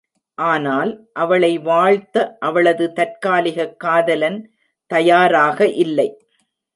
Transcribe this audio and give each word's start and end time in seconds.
ஆனால், 0.37 0.91
அவளை 1.13 1.57
வாழ்த்த 1.59 2.15
அவளது 2.39 2.85
தற்காலிகக் 2.93 3.75
காதலன் 3.77 4.39
தயாராக 4.91 5.67
இல்லை! 5.75 6.07